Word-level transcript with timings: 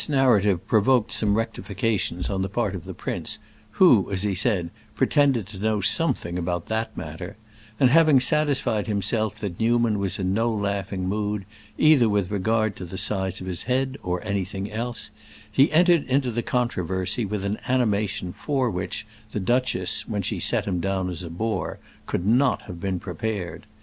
This 0.01 0.09
narrative 0.09 0.65
provoked 0.67 1.13
some 1.13 1.35
rectifications 1.35 2.27
on 2.27 2.41
the 2.41 2.49
part 2.49 2.73
of 2.73 2.85
the 2.85 2.93
prince, 2.95 3.37
who, 3.73 4.11
as 4.11 4.23
he 4.23 4.33
said, 4.33 4.71
pretended 4.95 5.45
to 5.49 5.59
know 5.59 5.79
something 5.79 6.39
about 6.39 6.65
that 6.69 6.97
matter; 6.97 7.37
and 7.79 7.91
having 7.91 8.19
satisfied 8.19 8.87
himself 8.87 9.35
that 9.35 9.59
Newman 9.59 9.99
was 9.99 10.17
in 10.17 10.33
no 10.33 10.51
laughing 10.51 11.07
mood, 11.07 11.45
either 11.77 12.09
with 12.09 12.31
regard 12.31 12.75
to 12.77 12.85
the 12.85 12.97
size 12.97 13.41
of 13.41 13.45
his 13.45 13.61
head 13.69 13.95
or 14.01 14.23
anything 14.25 14.71
else, 14.71 15.11
he 15.51 15.71
entered 15.71 16.05
into 16.07 16.31
the 16.31 16.41
controversy 16.41 17.23
with 17.23 17.45
an 17.45 17.59
animation 17.67 18.33
for 18.33 18.71
which 18.71 19.05
the 19.33 19.39
duchess, 19.39 20.07
when 20.07 20.23
she 20.23 20.39
set 20.39 20.65
him 20.65 20.79
down 20.79 21.11
as 21.11 21.21
a 21.21 21.29
bore, 21.29 21.77
could 22.07 22.25
not 22.25 22.63
have 22.63 22.81
been 22.81 22.99
prepared. 22.99 23.67